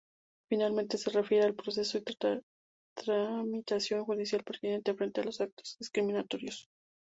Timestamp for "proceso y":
1.53-2.03